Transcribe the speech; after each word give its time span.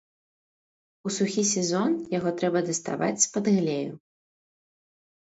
У 1.09 1.11
сухі 1.17 1.41
сезон 1.49 1.89
яго 2.17 2.29
трэба 2.39 2.59
даставаць 2.69 3.23
з-пад 3.25 3.45
глею. 3.57 3.93